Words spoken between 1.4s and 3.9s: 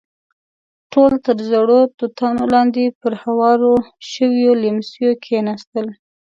زړو توتانو لاندې پر هوارو